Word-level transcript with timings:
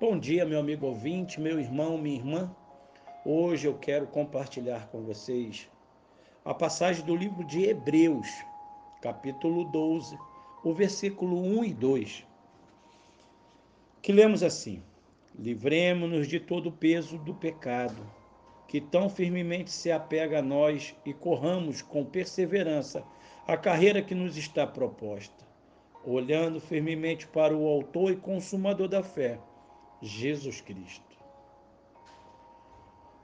Bom 0.00 0.16
dia, 0.16 0.44
meu 0.44 0.60
amigo 0.60 0.86
ouvinte, 0.86 1.40
meu 1.40 1.58
irmão, 1.58 1.98
minha 1.98 2.14
irmã. 2.14 2.54
Hoje 3.24 3.66
eu 3.66 3.76
quero 3.76 4.06
compartilhar 4.06 4.86
com 4.92 5.02
vocês 5.02 5.68
a 6.44 6.54
passagem 6.54 7.04
do 7.04 7.16
livro 7.16 7.42
de 7.42 7.64
Hebreus, 7.64 8.28
capítulo 9.02 9.64
12, 9.64 10.16
o 10.62 10.72
versículo 10.72 11.36
1 11.42 11.64
e 11.64 11.74
2, 11.74 12.26
que 14.00 14.12
lemos 14.12 14.44
assim: 14.44 14.84
Livremos-nos 15.36 16.28
de 16.28 16.38
todo 16.38 16.68
o 16.68 16.72
peso 16.72 17.18
do 17.18 17.34
pecado, 17.34 18.08
que 18.68 18.80
tão 18.80 19.10
firmemente 19.10 19.72
se 19.72 19.90
apega 19.90 20.38
a 20.38 20.42
nós 20.42 20.94
e 21.04 21.12
corramos 21.12 21.82
com 21.82 22.04
perseverança 22.04 23.02
a 23.48 23.56
carreira 23.56 24.00
que 24.00 24.14
nos 24.14 24.36
está 24.36 24.64
proposta, 24.64 25.44
olhando 26.04 26.60
firmemente 26.60 27.26
para 27.26 27.52
o 27.52 27.66
Autor 27.66 28.12
e 28.12 28.16
Consumador 28.16 28.86
da 28.86 29.02
fé 29.02 29.40
Jesus 30.00 30.60
Cristo. 30.60 31.18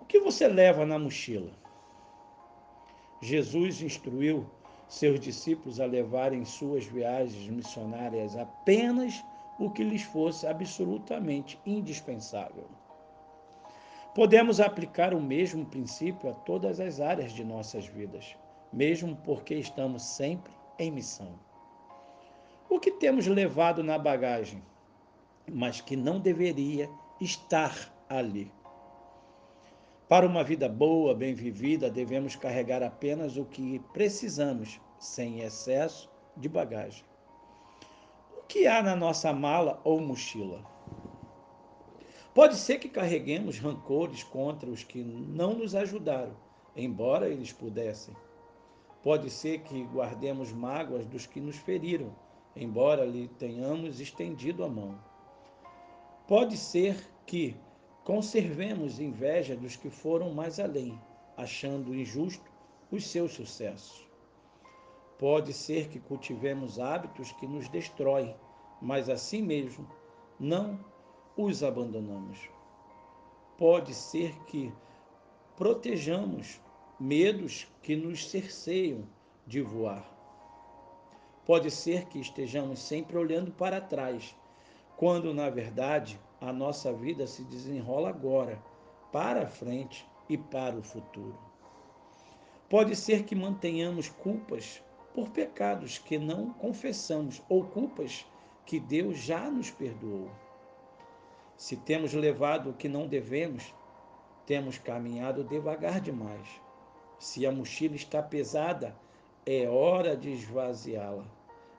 O 0.00 0.04
que 0.04 0.20
você 0.20 0.46
leva 0.46 0.84
na 0.84 0.98
mochila? 0.98 1.52
Jesus 3.22 3.80
instruiu 3.80 4.46
seus 4.86 5.18
discípulos 5.18 5.80
a 5.80 5.86
levarem 5.86 6.44
suas 6.44 6.84
viagens 6.84 7.48
missionárias 7.48 8.36
apenas 8.36 9.24
o 9.58 9.70
que 9.70 9.82
lhes 9.82 10.02
fosse 10.02 10.46
absolutamente 10.46 11.58
indispensável. 11.64 12.68
Podemos 14.14 14.60
aplicar 14.60 15.14
o 15.14 15.20
mesmo 15.20 15.64
princípio 15.64 16.30
a 16.30 16.34
todas 16.34 16.80
as 16.80 17.00
áreas 17.00 17.32
de 17.32 17.44
nossas 17.44 17.86
vidas, 17.86 18.36
mesmo 18.72 19.16
porque 19.16 19.54
estamos 19.54 20.02
sempre 20.02 20.52
em 20.78 20.90
missão. 20.90 21.38
O 22.68 22.78
que 22.78 22.90
temos 22.90 23.26
levado 23.26 23.82
na 23.82 23.98
bagagem? 23.98 24.62
Mas 25.52 25.80
que 25.80 25.96
não 25.96 26.20
deveria 26.20 26.90
estar 27.20 27.92
ali. 28.08 28.52
Para 30.08 30.26
uma 30.26 30.42
vida 30.42 30.68
boa, 30.68 31.14
bem 31.14 31.34
vivida, 31.34 31.90
devemos 31.90 32.34
carregar 32.34 32.82
apenas 32.82 33.36
o 33.36 33.44
que 33.44 33.78
precisamos, 33.92 34.80
sem 34.98 35.40
excesso 35.40 36.10
de 36.36 36.48
bagagem. 36.48 37.04
O 38.38 38.42
que 38.46 38.66
há 38.66 38.82
na 38.82 38.96
nossa 38.96 39.32
mala 39.32 39.80
ou 39.84 40.00
mochila? 40.00 40.64
Pode 42.34 42.56
ser 42.56 42.78
que 42.78 42.88
carreguemos 42.88 43.58
rancores 43.58 44.22
contra 44.22 44.70
os 44.70 44.82
que 44.82 45.02
não 45.02 45.54
nos 45.54 45.74
ajudaram, 45.74 46.36
embora 46.74 47.28
eles 47.28 47.52
pudessem. 47.52 48.14
Pode 49.02 49.28
ser 49.28 49.60
que 49.60 49.84
guardemos 49.84 50.52
mágoas 50.52 51.04
dos 51.04 51.26
que 51.26 51.40
nos 51.40 51.56
feriram, 51.56 52.14
embora 52.56 53.04
lhe 53.04 53.28
tenhamos 53.28 54.00
estendido 54.00 54.64
a 54.64 54.68
mão. 54.68 54.98
Pode 56.28 56.58
ser 56.58 57.10
que 57.24 57.56
conservemos 58.04 59.00
inveja 59.00 59.56
dos 59.56 59.76
que 59.76 59.88
foram 59.88 60.34
mais 60.34 60.60
além, 60.60 61.00
achando 61.38 61.94
injusto 61.94 62.52
os 62.92 63.06
seus 63.06 63.32
sucessos. 63.32 64.06
Pode 65.18 65.54
ser 65.54 65.88
que 65.88 65.98
cultivemos 65.98 66.78
hábitos 66.78 67.32
que 67.32 67.46
nos 67.46 67.66
destroem, 67.70 68.36
mas 68.78 69.08
assim 69.08 69.40
mesmo 69.40 69.88
não 70.38 70.78
os 71.34 71.62
abandonamos. 71.62 72.38
Pode 73.56 73.94
ser 73.94 74.38
que 74.44 74.70
protejamos 75.56 76.60
medos 77.00 77.66
que 77.82 77.96
nos 77.96 78.28
cerceiam 78.28 79.08
de 79.46 79.62
voar. 79.62 80.04
Pode 81.46 81.70
ser 81.70 82.04
que 82.04 82.20
estejamos 82.20 82.80
sempre 82.80 83.16
olhando 83.16 83.50
para 83.50 83.80
trás 83.80 84.36
quando 84.98 85.32
na 85.32 85.48
verdade 85.48 86.20
a 86.40 86.52
nossa 86.52 86.92
vida 86.92 87.24
se 87.24 87.44
desenrola 87.44 88.08
agora, 88.08 88.60
para 89.12 89.44
a 89.44 89.46
frente 89.46 90.04
e 90.28 90.36
para 90.36 90.76
o 90.76 90.82
futuro. 90.82 91.38
Pode 92.68 92.96
ser 92.96 93.22
que 93.22 93.36
mantenhamos 93.36 94.08
culpas 94.08 94.82
por 95.14 95.30
pecados 95.30 95.98
que 95.98 96.18
não 96.18 96.50
confessamos 96.50 97.40
ou 97.48 97.64
culpas 97.64 98.26
que 98.66 98.80
Deus 98.80 99.18
já 99.18 99.48
nos 99.48 99.70
perdoou. 99.70 100.28
Se 101.56 101.76
temos 101.76 102.12
levado 102.12 102.70
o 102.70 102.74
que 102.74 102.88
não 102.88 103.06
devemos, 103.06 103.72
temos 104.46 104.78
caminhado 104.78 105.44
devagar 105.44 106.00
demais. 106.00 106.48
Se 107.20 107.46
a 107.46 107.52
mochila 107.52 107.94
está 107.94 108.20
pesada, 108.20 108.96
é 109.46 109.68
hora 109.68 110.16
de 110.16 110.32
esvaziá-la. 110.32 111.24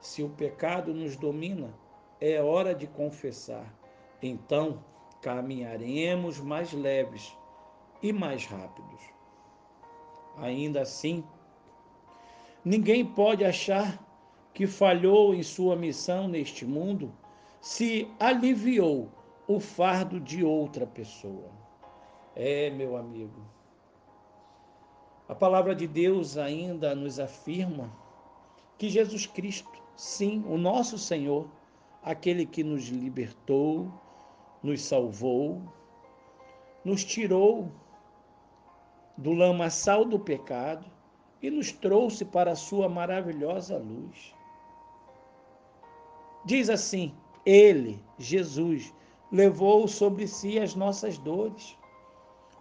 Se 0.00 0.22
o 0.22 0.28
pecado 0.28 0.92
nos 0.92 1.16
domina, 1.16 1.74
é 2.20 2.42
hora 2.42 2.74
de 2.74 2.86
confessar. 2.86 3.72
Então 4.22 4.82
caminharemos 5.20 6.38
mais 6.40 6.72
leves 6.72 7.36
e 8.02 8.12
mais 8.12 8.46
rápidos. 8.46 9.00
Ainda 10.38 10.82
assim, 10.82 11.24
ninguém 12.64 13.04
pode 13.04 13.44
achar 13.44 13.98
que 14.52 14.66
falhou 14.66 15.34
em 15.34 15.42
sua 15.42 15.76
missão 15.76 16.28
neste 16.28 16.64
mundo 16.64 17.12
se 17.60 18.10
aliviou 18.18 19.08
o 19.48 19.60
fardo 19.60 20.20
de 20.20 20.44
outra 20.44 20.86
pessoa. 20.86 21.50
É, 22.34 22.70
meu 22.70 22.96
amigo. 22.96 23.40
A 25.28 25.34
palavra 25.34 25.74
de 25.74 25.86
Deus 25.86 26.38
ainda 26.38 26.94
nos 26.94 27.18
afirma 27.18 27.90
que 28.78 28.88
Jesus 28.88 29.26
Cristo, 29.26 29.82
sim, 29.96 30.44
o 30.46 30.56
nosso 30.56 30.98
Senhor, 30.98 31.48
aquele 32.06 32.46
que 32.46 32.62
nos 32.62 32.84
libertou, 32.84 33.92
nos 34.62 34.80
salvou, 34.80 35.60
nos 36.84 37.04
tirou 37.04 37.72
do 39.18 39.32
lamaçal 39.32 40.04
do 40.04 40.20
pecado 40.20 40.86
e 41.42 41.50
nos 41.50 41.72
trouxe 41.72 42.24
para 42.24 42.52
a 42.52 42.56
sua 42.56 42.88
maravilhosa 42.88 43.76
luz. 43.76 44.32
Diz 46.44 46.70
assim: 46.70 47.12
Ele, 47.44 48.00
Jesus, 48.16 48.94
levou 49.32 49.88
sobre 49.88 50.28
si 50.28 50.60
as 50.60 50.76
nossas 50.76 51.18
dores. 51.18 51.76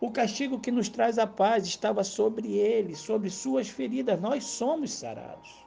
O 0.00 0.12
castigo 0.12 0.60
que 0.60 0.70
nos 0.70 0.88
traz 0.88 1.18
a 1.18 1.26
paz 1.26 1.66
estava 1.66 2.04
sobre 2.04 2.56
ele, 2.58 2.94
sobre 2.94 3.28
suas 3.28 3.68
feridas. 3.68 4.20
Nós 4.20 4.44
somos 4.44 4.92
sarados, 4.92 5.66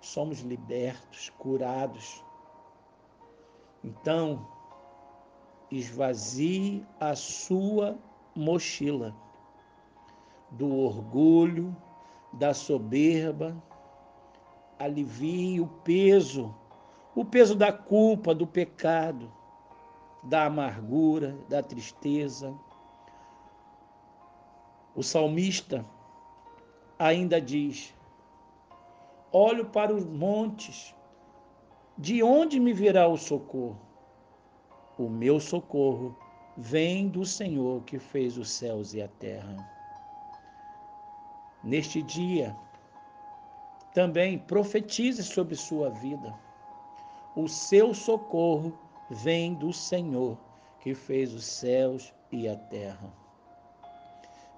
somos 0.00 0.40
libertos, 0.40 1.30
curados. 1.38 2.24
Então, 3.84 4.46
esvazie 5.70 6.86
a 6.98 7.14
sua 7.14 7.98
mochila 8.34 9.14
do 10.50 10.74
orgulho, 10.74 11.76
da 12.32 12.54
soberba, 12.54 13.54
alivie 14.78 15.60
o 15.60 15.66
peso, 15.66 16.54
o 17.14 17.26
peso 17.26 17.54
da 17.54 17.70
culpa, 17.70 18.34
do 18.34 18.46
pecado, 18.46 19.30
da 20.22 20.46
amargura, 20.46 21.36
da 21.50 21.62
tristeza. 21.62 22.54
O 24.96 25.02
salmista 25.02 25.84
ainda 26.98 27.38
diz: 27.38 27.94
Olho 29.30 29.66
para 29.66 29.92
os 29.92 30.06
montes, 30.06 30.94
de 31.96 32.22
onde 32.22 32.58
me 32.58 32.72
virá 32.72 33.06
o 33.06 33.16
socorro? 33.16 33.80
O 34.98 35.08
meu 35.08 35.38
socorro 35.38 36.16
vem 36.56 37.08
do 37.08 37.24
Senhor 37.24 37.82
que 37.82 37.98
fez 37.98 38.36
os 38.36 38.50
céus 38.50 38.94
e 38.94 39.02
a 39.02 39.08
terra. 39.08 39.56
Neste 41.62 42.02
dia, 42.02 42.54
também 43.94 44.38
profetize 44.38 45.22
sobre 45.22 45.54
sua 45.54 45.90
vida. 45.90 46.34
O 47.36 47.48
seu 47.48 47.94
socorro 47.94 48.76
vem 49.08 49.54
do 49.54 49.72
Senhor 49.72 50.36
que 50.80 50.94
fez 50.94 51.32
os 51.32 51.44
céus 51.44 52.12
e 52.30 52.48
a 52.48 52.56
terra. 52.56 53.12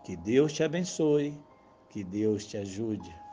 Que 0.04 0.16
Deus 0.16 0.52
te 0.52 0.62
abençoe, 0.62 1.38
que 1.90 2.02
Deus 2.02 2.46
te 2.46 2.56
ajude. 2.56 3.25